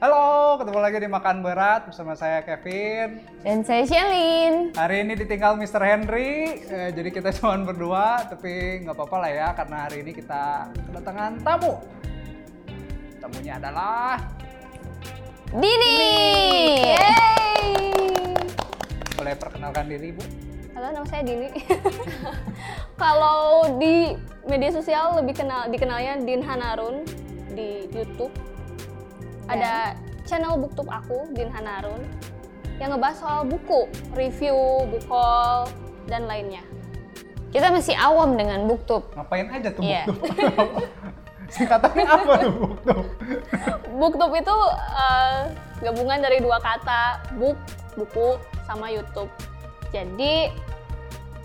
[0.00, 3.20] Halo, ketemu lagi di Makan Berat bersama saya Kevin.
[3.44, 4.72] Dan saya Shelin.
[4.72, 5.76] Hari ini ditinggal Mr.
[5.76, 10.72] Henry, eh, jadi kita cuma berdua, tapi nggak apa-apa lah ya, karena hari ini kita
[10.88, 11.84] kedatangan tamu.
[13.20, 14.24] Tamunya adalah
[15.52, 15.92] Dini.
[16.96, 17.68] Yeay.
[19.20, 20.24] boleh perkenalkan diri Bu.
[20.80, 21.52] Halo, nama saya Dini.
[23.04, 24.16] Kalau di
[24.48, 27.04] media sosial lebih kenal dikenalnya Din Hanarun
[27.52, 28.32] di YouTube.
[29.50, 32.06] Ada channel booktube aku, Din Hanarun,
[32.78, 35.66] yang ngebahas soal buku, review, buku haul,
[36.06, 36.62] dan lainnya.
[37.50, 39.10] Kita masih awam dengan booktube.
[39.18, 40.06] Ngapain aja tuh Iya.
[40.06, 40.86] BookTube?
[41.54, 43.06] Singkatannya apa tuh BookTube?
[43.98, 44.56] Booktube itu
[44.94, 45.40] eh,
[45.82, 47.58] gabungan dari dua kata, book,
[47.98, 48.38] buku,
[48.70, 49.26] sama YouTube.
[49.90, 50.54] Jadi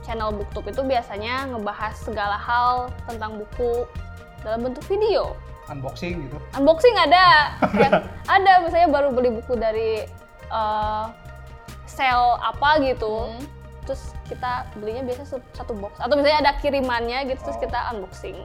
[0.06, 3.90] channel booktube itu biasanya ngebahas segala hal tentang buku
[4.46, 5.34] dalam bentuk video.
[5.66, 6.38] Unboxing gitu.
[6.54, 7.26] Unboxing ada,
[7.74, 10.06] Kayak ada misalnya baru beli buku dari
[10.46, 11.06] eh,
[11.86, 13.46] sale apa gitu, Hmm.
[13.86, 17.64] terus kita belinya biasa satu box atau misalnya ada kirimannya gitu, terus Oh.
[17.66, 18.40] kita unboxing.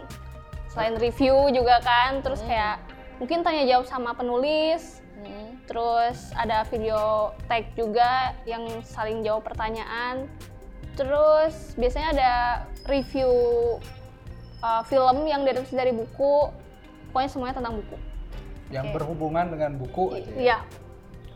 [0.71, 2.49] Selain review juga kan, terus Hmm.
[2.49, 2.77] kayak
[3.19, 5.61] mungkin tanya jawab sama penulis, Hmm.
[5.69, 10.25] terus ada video tag juga yang saling jawab pertanyaan.
[10.97, 12.33] Terus biasanya ada
[12.84, 13.29] review
[14.61, 16.53] uh, film yang diadaptasi dari buku.
[17.11, 17.97] Pokoknya semuanya tentang buku.
[18.70, 18.94] Yang Oke.
[18.97, 20.30] berhubungan dengan buku aja.
[20.30, 20.39] ya.
[20.39, 20.58] Iya.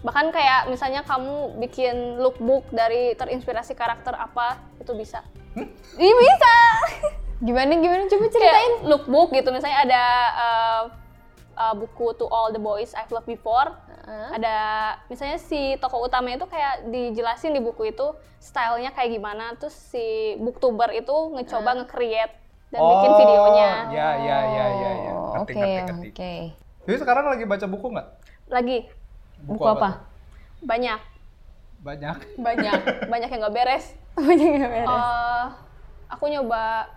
[0.01, 5.21] Bahkan kayak misalnya kamu bikin lookbook dari terinspirasi karakter apa, itu bisa.
[5.99, 6.55] Iya bisa.
[7.47, 8.73] Gimana gimana coba Ceritain ceritain.
[8.87, 9.51] lookbook gitu.
[9.51, 10.83] Misalnya ada uh,
[11.57, 13.75] uh, buku To All the Boys I've Loved Before.
[14.05, 14.29] Heeh.
[14.37, 14.57] ada
[15.09, 20.37] misalnya si tokoh utama itu kayak dijelasin di buku itu stylenya kayak gimana terus si
[20.37, 22.37] booktuber itu ngecoba nge-create
[22.75, 25.13] dan bikin Oh, videonya Ya, ya, ya, ya, ya.
[25.15, 25.63] Oh, Oke,
[26.11, 26.35] oke.
[26.85, 28.09] Jadi sekarang lagi baca buku nggak?
[28.51, 28.79] lagi
[29.47, 29.89] Buku apa?
[29.89, 29.95] tuh?
[30.65, 31.01] banyak
[31.85, 32.17] Banyak.
[32.41, 32.79] banyak
[33.13, 33.87] banyak yang nggak beres
[34.19, 34.89] Banyak yang beres.
[34.91, 35.45] Eh,
[36.11, 36.91] aku nyoba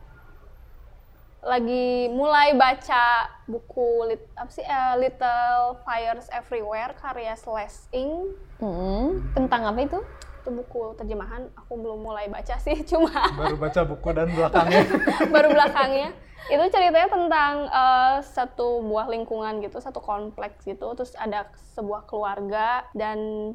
[1.37, 9.21] lagi mulai baca buku lit, apa sih eh, Little Fires Everywhere karya Celeste Ing Hmm.
[9.37, 10.01] Tentang apa itu?
[10.47, 14.83] Itu buku terjemahan aku belum mulai baca sih cuma Baru baca buku dan belakangnya.
[15.35, 16.09] baru belakangnya.
[16.47, 22.87] Itu ceritanya tentang eh, satu buah lingkungan gitu satu kompleks gitu terus ada sebuah keluarga
[22.95, 23.51] dan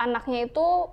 [0.00, 0.88] anaknya itu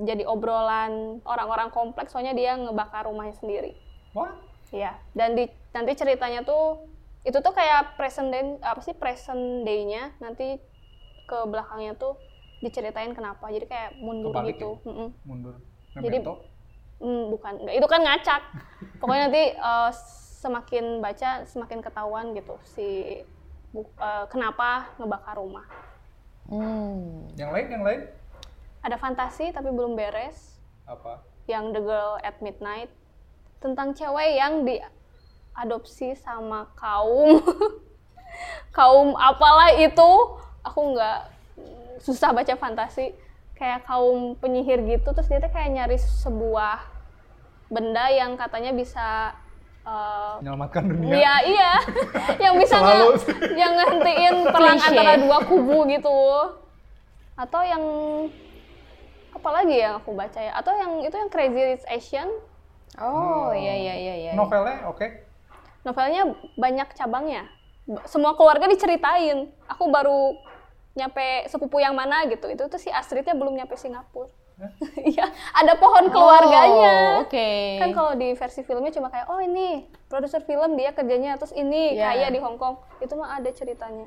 [0.00, 3.76] jadi obrolan orang-orang kompleks soalnya dia ngebakar rumahnya sendiri.
[4.16, 4.32] Wah,
[4.70, 6.86] Iya, dan di nanti ceritanya tuh
[7.26, 10.62] itu tuh kayak present day apa sih present day-nya nanti
[11.26, 12.14] ke belakangnya tuh
[12.60, 13.48] diceritain kenapa.
[13.48, 14.70] Jadi kayak mundur Kebalik gitu.
[14.84, 15.08] Mm-mm.
[15.24, 15.54] mundur.
[15.96, 16.34] Jadi- Memento.
[17.00, 18.42] Hmm, bukan, enggak, itu kan ngacak.
[19.00, 19.90] Pokoknya nanti eh,
[20.36, 23.20] semakin baca semakin ketahuan gitu si
[23.70, 25.64] bu- eh, kenapa ngebakar rumah.
[26.44, 27.24] Hmm.
[27.34, 28.00] Yang lain, yang lain?
[28.80, 30.60] Ada fantasi tapi belum beres.
[30.84, 31.24] Apa?
[31.46, 32.94] yang The Girl at Midnight
[33.58, 37.42] tentang cewek yang diadopsi sama kaum
[38.76, 40.10] kaum apalah itu
[40.62, 41.20] aku nggak
[42.00, 43.12] susah baca fantasi
[43.54, 46.80] kayak kaum penyihir gitu terus dia tuh kayak nyari sebuah
[47.68, 49.36] benda yang katanya bisa
[49.84, 51.12] eh, Menyelamatkan dunia.
[51.14, 51.72] Iya, iya.
[52.48, 56.18] yang bisa Selalu nge- yang ngehentiin perang antara dua kubu gitu.
[57.36, 57.80] Atau yang
[59.30, 60.52] apa lagi yang aku baca ya?
[60.52, 62.28] Atau yang itu yang Crazy Rich Asian.
[62.98, 64.32] Oh, iya iya iya iya.
[64.34, 65.06] Novelnya oke.
[65.80, 66.22] Novelnya
[66.56, 67.46] banyak cabangnya.
[67.86, 69.48] Ba- Semua keluarga diceritain.
[69.70, 70.36] Aku baru
[70.92, 72.46] nyampe sepupu yang mana gitu.
[72.46, 74.30] Itu tuh si Astridnya belum nyampe Singapura.
[75.00, 75.24] Iya,
[75.56, 76.92] ada pohon keluarganya.
[77.16, 77.80] Oh, Oke.
[77.80, 81.96] Kan kalau di versi filmnya cuma kayak oh ini produser film dia kerjanya terus ini
[81.96, 82.12] Iya.
[82.12, 82.76] kaya di Hong Kong.
[83.00, 84.04] Itu mah ada ceritanya.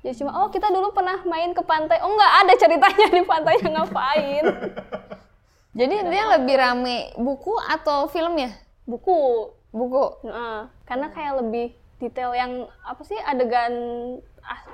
[0.00, 2.00] Jadi cuma oh kita dulu pernah main ke pantai.
[2.00, 4.44] Oh nggak ada ceritanya di pantainya ngapain.
[5.76, 8.56] Jadi dia lebih rame buku atau filmnya?
[8.82, 9.52] Buku.
[9.68, 10.24] Buku.
[10.24, 10.60] Heeh.
[10.88, 13.74] karena kayak lebih detail yang apa sih adegan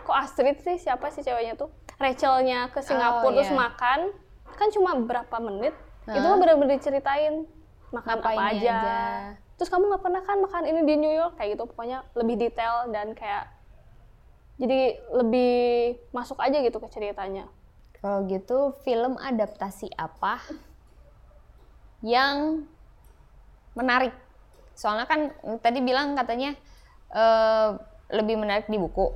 [0.00, 3.58] kok Astrid sih siapa sih ceweknya tuh Rachelnya ke Singapura Oh, terus iya.
[3.58, 4.00] makan
[4.50, 5.74] kan cuma berapa menit
[6.04, 6.26] itu Hah?
[6.26, 7.42] mah bener-bener diceritain
[7.90, 8.74] makan apa Ngapainnya aja.
[8.76, 8.98] aja.
[9.54, 12.90] terus kamu nggak pernah kan makan ini di New York kayak gitu pokoknya lebih detail
[12.90, 13.50] dan kayak
[14.54, 14.80] jadi
[15.10, 15.54] lebih
[16.10, 17.50] masuk aja gitu ke ceritanya
[17.98, 20.38] Kalau gitu film adaptasi apa
[22.00, 22.68] yang
[23.72, 24.12] menarik?
[24.74, 26.52] Soalnya kan tadi bilang katanya
[27.10, 27.70] eh,
[28.12, 29.12] lebih menarik di buku.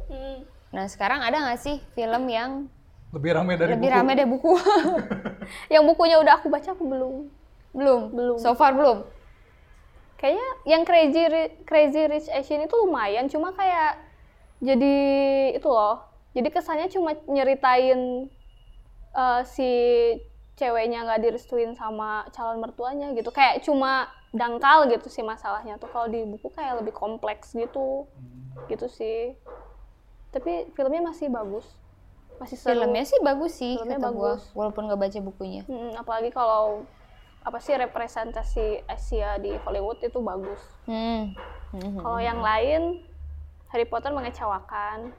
[0.72, 2.68] Nah sekarang ada nggak sih film yang
[3.08, 3.96] Lebih ramai dari lebih buku.
[3.96, 4.52] rame deh buku?
[5.74, 7.14] yang bukunya udah aku baca aku belum
[7.72, 8.00] belum.
[8.12, 8.36] Belum.
[8.36, 9.04] So far belum.
[10.18, 11.22] kayaknya yang Crazy
[11.62, 14.02] Crazy Rich Asian itu lumayan cuma kayak
[14.58, 14.96] jadi
[15.54, 16.02] itu loh
[16.34, 18.26] jadi kesannya cuma nyeritain
[19.14, 19.70] uh, si
[20.58, 26.10] ceweknya nggak direstuin sama calon mertuanya gitu kayak cuma dangkal gitu sih masalahnya tuh kalau
[26.10, 28.47] di buku kayak lebih kompleks gitu hmm.
[28.66, 29.38] Gitu sih.
[30.34, 31.66] Tapi filmnya masih bagus.
[32.38, 32.78] Masih seru.
[32.78, 34.42] filmnya sih bagus sih filmnya kata bagus.
[34.54, 35.62] gua, walaupun nggak baca bukunya.
[35.66, 36.86] Hmm, apalagi kalau
[37.42, 40.62] apa sih representasi Asia di Hollywood itu bagus.
[40.86, 41.34] Hmm.
[41.68, 42.00] Hmm.
[42.00, 43.04] kalau yang lain
[43.74, 45.10] Harry Potter mengecewakan.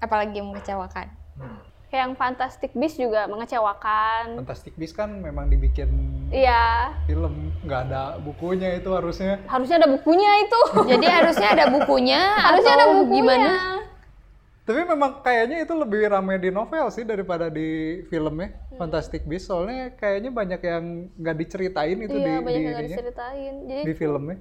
[0.00, 1.08] Apalagi yang mengecewakan?
[1.36, 4.36] Hmm kayak yang Fantastic Beasts juga mengecewakan.
[4.44, 5.88] Fantastic Beasts kan memang dibikin
[6.28, 6.92] iya.
[7.08, 9.40] film, nggak ada bukunya itu harusnya.
[9.48, 10.60] Harusnya ada bukunya itu.
[10.92, 12.20] Jadi harusnya ada bukunya
[12.52, 13.16] harusnya ada bukunya.
[13.16, 13.52] gimana?
[14.68, 18.76] Tapi memang kayaknya itu lebih ramai di novel sih daripada di filmnya hmm.
[18.76, 19.48] Fantastic Beasts.
[19.48, 23.54] Soalnya kayaknya banyak yang nggak diceritain itu iya, di banyak di yang diceritain.
[23.64, 24.36] Jadi di filmnya.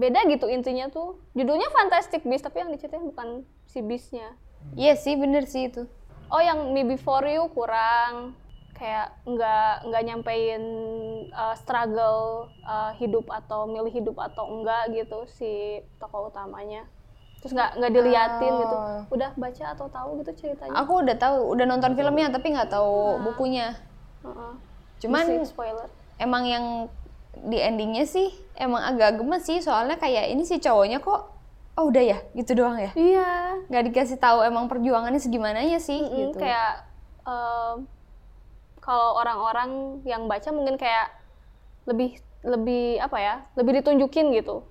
[0.00, 1.20] Beda gitu intinya tuh.
[1.36, 4.32] Judulnya Fantastic Beasts tapi yang diceritain bukan si Beastnya.
[4.72, 5.84] Iya sih bener sih itu
[6.30, 8.34] oh yang Me Before You kurang
[8.76, 10.62] kayak nggak nggak nyampein
[11.32, 16.84] uh, struggle uh, hidup atau milih hidup atau enggak gitu si tokoh utamanya
[17.40, 18.52] terus nggak nggak diliatin gitu.
[18.52, 18.60] oh.
[18.60, 18.76] gitu
[19.16, 23.16] udah baca atau tahu gitu ceritanya aku udah tahu udah nonton filmnya tapi nggak tahu
[23.16, 23.22] nah.
[23.24, 23.66] bukunya
[24.20, 24.52] uh -uh.
[25.00, 25.88] cuman spoiler
[26.20, 26.64] emang yang
[27.48, 31.35] di endingnya sih emang agak gemes sih soalnya kayak ini si cowoknya kok
[31.76, 32.18] oh udah ya?
[32.32, 32.90] Gitu doang ya?
[32.96, 33.30] Iya.
[33.68, 36.38] Nggak dikasih tahu emang perjuangannya segimana ya sih mm -hmm, gitu.
[36.40, 36.72] kayak
[37.28, 37.74] uh,
[38.80, 41.12] kalau orang-orang yang baca mungkin kayak
[41.86, 44.64] lebih lebih apa ya lebih ditunjukin gitu.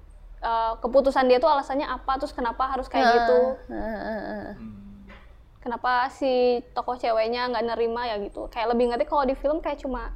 [0.45, 3.37] Uh, keputusan dia tuh alasannya apa terus kenapa harus kayak gitu.
[5.65, 8.49] kenapa si tokoh ceweknya nggak nerima ya gitu.
[8.49, 10.13] Kayak lebih ngerti kalau di film kayak cuma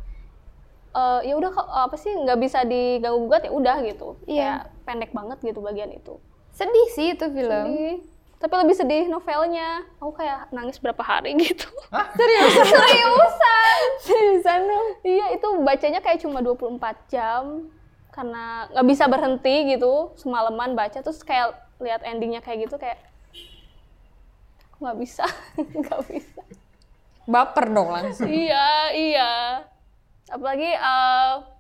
[0.94, 1.52] uh, ya udah
[1.90, 4.08] apa sih nggak bisa diganggu gugat ya udah gitu.
[4.30, 4.38] Iya.
[4.38, 6.22] kayak pendek banget gitu bagian itu
[6.54, 7.66] Sedih sih itu film.
[7.70, 7.96] Sedih.
[8.40, 9.84] Tapi lebih sedih novelnya.
[10.00, 11.68] Aku kayak nangis berapa hari gitu.
[11.92, 12.08] Hah?
[12.20, 12.66] Seriusan?
[12.88, 13.80] Seriusan.
[14.00, 14.88] Seriusan dong.
[15.04, 17.68] Iya, itu bacanya kayak cuma 24 jam.
[18.16, 20.16] Karena nggak bisa berhenti gitu.
[20.16, 23.00] Semalaman baca, terus kayak lihat endingnya kayak gitu kayak
[24.80, 25.26] aku nggak bisa,
[25.84, 26.42] nggak bisa.
[27.28, 28.28] Baper dong langsung.
[28.28, 29.32] iya, iya.
[30.32, 31.59] Apalagi uh,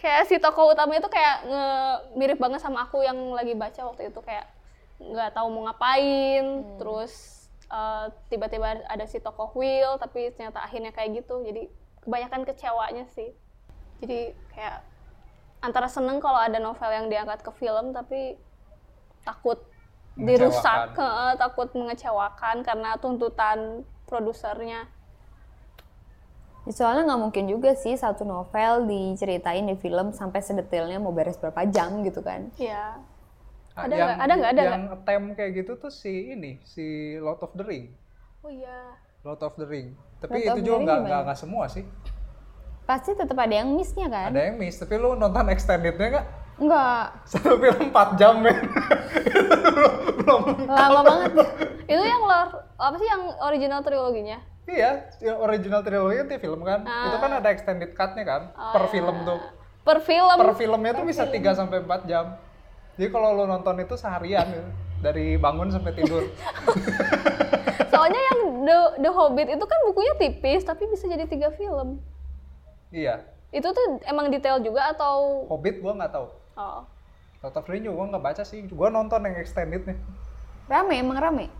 [0.00, 1.66] kayak si tokoh utama itu kayak nge
[2.16, 4.48] mirip banget sama aku yang lagi baca waktu itu kayak
[4.96, 6.80] nggak tahu mau ngapain hmm.
[6.80, 7.12] terus
[7.68, 11.68] uh, tiba-tiba ada si tokoh Will tapi ternyata akhirnya kayak gitu jadi
[12.04, 13.30] kebanyakan kecewanya sih.
[14.00, 14.80] Jadi kayak
[15.60, 18.40] antara seneng kalau ada novel yang diangkat ke film tapi
[19.20, 19.60] takut
[20.16, 20.96] dirusak
[21.36, 24.88] takut mengecewakan karena tuntutan produsernya.
[24.88, 24.99] Ya,
[26.68, 31.64] soalnya nggak mungkin juga sih satu novel diceritain di film sampai sedetailnya mau beres berapa
[31.72, 32.52] jam gitu kan?
[32.60, 33.00] Iya.
[33.72, 34.18] Ah, ada nggak?
[34.20, 34.50] Ada nggak?
[34.52, 37.96] Ada Yang attempt kayak gitu tuh si ini, si Lord of the Ring.
[38.44, 38.92] Oh iya.
[39.24, 39.96] Lord of the Ring.
[40.20, 41.84] Tapi Lord itu juga nggak nggak nggak semua sih.
[42.84, 44.28] Pasti tetap ada yang missnya kan?
[44.28, 44.76] Ada yang miss.
[44.76, 46.26] Tapi lu nonton extendednya nggak?
[46.60, 47.04] Enggak.
[47.24, 48.58] Satu film 4 jam men.
[50.20, 51.30] belum, Lama banget.
[51.88, 54.49] itu yang Lord apa sih yang original triloginya?
[54.68, 56.84] Iya, yang original trilogy itu film kan.
[56.84, 57.08] Ah.
[57.08, 58.92] Itu kan ada extended cut-nya kan oh, per iya.
[58.92, 59.40] film tuh.
[59.80, 60.36] Per film.
[60.36, 62.36] Per filmnya tuh bisa 3 sampai 4 jam.
[63.00, 64.70] Jadi kalau lo nonton itu seharian gitu.
[65.00, 66.28] Dari bangun sampai tidur.
[67.92, 72.04] Soalnya yang The, The Hobbit itu kan bukunya tipis tapi bisa jadi tiga film.
[72.92, 73.24] Iya.
[73.48, 76.26] Itu tuh emang detail juga atau Hobbit gua nggak tahu.
[76.60, 76.84] Oh.
[77.40, 78.68] Lord of the Rings gua nggak baca sih.
[78.68, 79.96] Gua nonton yang extended nih.
[80.68, 81.59] Rame, emang rame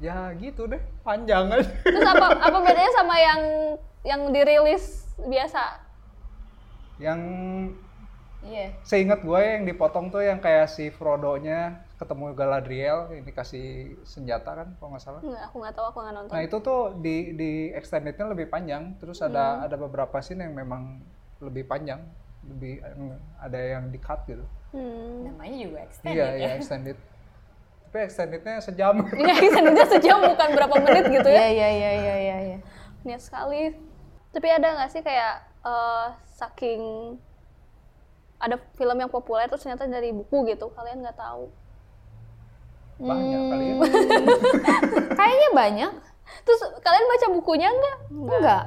[0.00, 3.40] ya gitu deh panjang aja terus apa apa bedanya sama yang
[4.04, 5.80] yang dirilis biasa
[7.00, 7.20] yang
[8.46, 8.70] Iya.
[8.70, 8.70] Yeah.
[8.86, 14.68] Seingat gue yang dipotong tuh yang kayak si Frodo-nya ketemu Galadriel ini kasih senjata kan
[14.78, 15.20] kalau nggak salah.
[15.24, 16.34] Nggak, aku nggak tahu aku nggak nonton.
[16.36, 18.94] Nah itu tuh di di extendednya lebih panjang.
[19.02, 19.64] Terus ada hmm.
[19.66, 21.02] ada beberapa scene yang memang
[21.42, 22.06] lebih panjang,
[22.46, 22.80] lebih
[23.42, 24.46] ada yang di cut gitu.
[24.70, 25.26] Hmm.
[25.26, 26.14] Namanya juga extended.
[26.14, 26.98] Iya iya extended
[27.86, 28.94] tapi extendednya sejam.
[29.22, 31.48] Iya extendednya sejam bukan berapa menit gitu ya.
[31.48, 32.58] Iya iya iya iya iya
[33.06, 33.72] niat sekali.
[34.34, 37.14] Tapi ada nggak sih kayak uh, saking
[38.36, 41.48] ada film yang populer terus ternyata dari buku gitu kalian nggak tahu?
[43.00, 43.50] Banyak hmm.
[43.54, 43.74] kali ya.
[45.20, 45.92] Kayaknya banyak.
[46.44, 47.96] Terus kalian baca bukunya nggak?
[48.12, 48.64] Enggak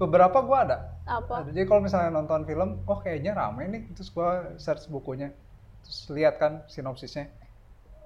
[0.00, 0.78] beberapa gua ada.
[1.04, 1.44] Apa?
[1.52, 3.82] Jadi kalau misalnya nonton film oh kayaknya rame nih.
[3.92, 5.36] Terus gua search bukunya.
[5.84, 7.39] Terus lihat kan sinopsisnya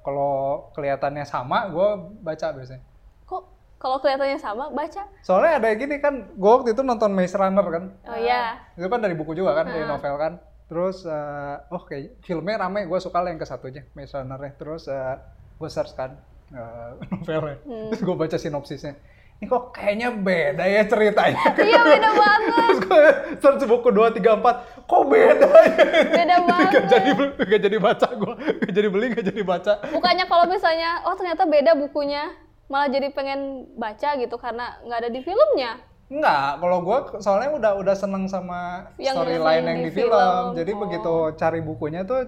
[0.05, 1.89] kalau kelihatannya sama gue
[2.21, 2.85] baca biasanya.
[3.25, 3.43] Kok
[3.81, 5.09] kalau kelihatannya sama baca?
[5.25, 7.85] Soalnya ada gini kan gue waktu itu nonton Maze Runner kan.
[8.05, 8.61] Oh iya.
[8.77, 10.33] Itu kan dari buku juga kan dari novel kan.
[10.69, 14.93] Terus uh, oh kayak filmnya rame gue suka lah yang ke satunya Maze Runner terus
[14.93, 15.17] uh, eh,
[15.57, 16.21] gue search kan
[16.53, 17.65] uh, novelnya.
[17.65, 17.89] Hmm.
[17.89, 19.01] Terus gue baca sinopsisnya.
[19.43, 21.45] Ini kok kayaknya beda ya ceritanya.
[21.69, 22.55] iya beda banget.
[22.55, 23.03] Terus gue
[23.43, 24.87] search buku 2, 3, 4.
[24.89, 25.77] Kok beda ya?
[26.07, 26.71] Beda banget.
[26.71, 28.35] gak jadi, gak jadi baca gue.
[28.63, 29.73] Gak jadi beli, gak jadi baca.
[29.91, 32.33] Bukannya kalau misalnya, oh ternyata beda bukunya.
[32.71, 35.85] Malah jadi pengen baca gitu karena nggak ada di filmnya.
[36.09, 40.13] Enggak, kalau gue soalnya udah udah seneng sama storyline yang, yang di, film.
[40.17, 40.45] film.
[40.57, 40.79] Jadi oh.
[40.81, 42.25] begitu cari bukunya tuh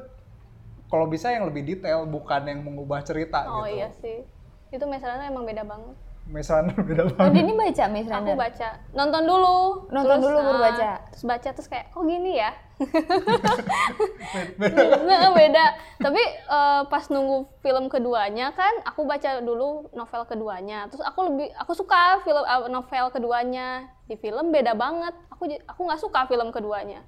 [0.92, 3.64] kalau bisa yang lebih detail bukan yang mengubah cerita oh, gitu.
[3.64, 4.28] Oh iya sih.
[4.68, 5.96] Itu misalnya emang beda banget.
[6.26, 7.30] Misalnya beda banget.
[7.30, 8.18] Oh, ini baca misalnya.
[8.18, 8.68] Aku baca.
[8.98, 9.58] Nonton dulu.
[9.94, 10.90] Nonton terus, dulu baru baca.
[11.14, 12.50] Terus baca terus kayak oh gini ya.
[14.60, 15.30] beda.
[15.38, 15.64] beda.
[16.02, 20.90] Tapi uh, pas nunggu film keduanya kan aku baca dulu novel keduanya.
[20.90, 23.86] Terus aku lebih aku suka film uh, novel keduanya.
[24.10, 25.14] Di film beda banget.
[25.30, 27.06] Aku aku nggak suka film keduanya.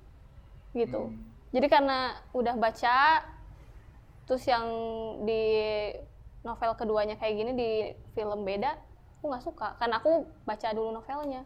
[0.78, 1.10] Gitu.
[1.10, 1.18] Hmm.
[1.50, 3.26] Jadi karena udah baca
[4.30, 4.68] terus yang
[5.25, 5.42] di
[6.44, 7.70] novel keduanya kayak gini di
[8.12, 8.76] film beda
[9.18, 11.42] aku nggak suka karena aku baca dulu novelnya.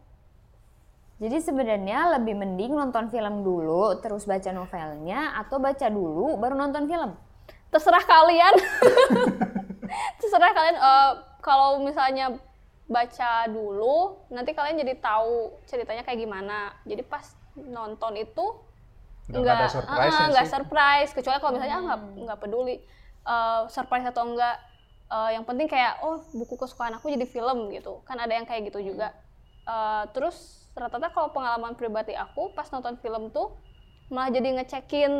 [1.22, 6.84] Jadi sebenarnya lebih mending nonton film dulu terus baca novelnya atau baca dulu baru nonton
[6.84, 7.16] film?
[7.72, 8.54] Terserah kalian.
[10.20, 12.36] Terserah kalian uh, kalau misalnya
[12.90, 16.76] baca dulu nanti kalian jadi tahu ceritanya kayak gimana.
[16.84, 17.24] Jadi pas
[17.56, 18.46] nonton itu
[19.32, 21.10] nggak ada surprise uh, nggak surprise.
[21.16, 22.20] Kecuali kalau misalnya ah, nggak hmm.
[22.28, 22.76] nggak peduli
[23.24, 24.58] uh, surprise atau enggak
[25.12, 28.00] uh, yang penting kayak oh buku kesukaan aku jadi film gitu.
[28.08, 29.12] Kan ada yang kayak gitu juga.
[29.68, 33.52] Uh, terus rata-rata kalau pengalaman pribadi aku pas nonton film tuh
[34.08, 35.12] malah jadi ngecekin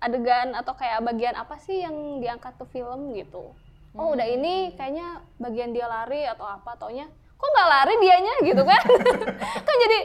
[0.00, 3.56] adegan atau kayak bagian apa sih yang diangkat ke film gitu.
[3.96, 4.74] Oh udah ini hmm.
[4.78, 7.08] kayaknya bagian dia lari atau apa taunya
[7.40, 8.34] kok nggak lari dianya?
[8.52, 8.82] gitu kan.
[9.66, 9.98] Kan jadi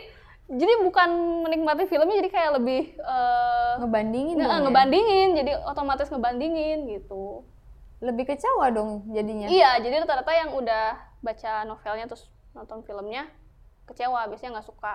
[0.46, 1.10] jadi bukan
[1.42, 4.58] menikmati filmnya jadi kayak lebih uh, ngebandingin nge ya?
[4.62, 5.30] ngebandingin.
[5.44, 7.44] Jadi otomatis ngebandingin gitu
[8.06, 9.50] lebih kecewa dong jadinya.
[9.50, 10.96] Iya jadi rata-rata yang udah
[11.26, 13.26] baca novelnya terus nonton filmnya
[13.90, 14.94] kecewa biasanya nggak suka.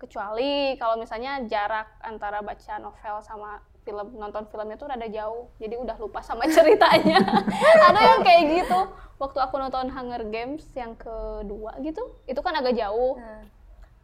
[0.00, 5.80] Kecuali kalau misalnya jarak antara baca novel sama film nonton filmnya tuh rada jauh jadi
[5.80, 7.20] udah lupa sama ceritanya.
[7.88, 8.80] Ada yang kayak gitu.
[9.20, 13.16] Waktu aku nonton Hunger Games yang kedua gitu itu kan agak jauh.
[13.16, 13.60] Hmm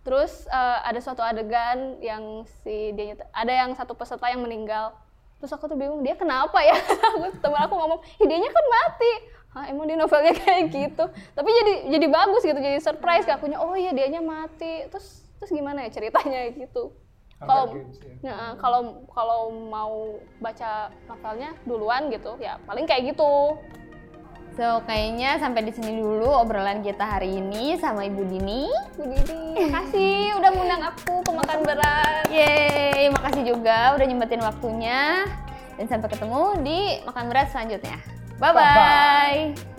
[0.06, 4.94] terus uh, ada suatu adegan yang si dia ada yang satu peserta yang meninggal
[5.36, 6.76] terus aku tuh bingung dia kenapa ya?
[7.42, 9.12] Teman aku ngomong idenya kan mati.
[9.56, 11.04] Hah, emang di novelnya kayak gitu?
[11.32, 13.56] Tapi jadi jadi bagus gitu jadi surprise kayak akunya.
[13.60, 14.84] Oh iya dianya mati.
[14.92, 16.92] Terus terus gimana ya ceritanya gitu?
[17.36, 17.68] Kalau
[18.24, 18.56] ya.
[18.56, 23.60] kalau kalau mau baca novelnya duluan gitu ya paling kayak gitu
[24.56, 28.64] So, kayaknya sampai di sini dulu obrolan kita hari ini sama Ibu Dini.
[28.96, 32.24] Ibu Dini, makasih udah ngundang aku ke makan berat.
[32.32, 35.28] Yeay, makasih juga udah nyempetin waktunya.
[35.76, 38.00] Dan sampai ketemu di makan berat selanjutnya.
[38.40, 39.75] Bye-bye.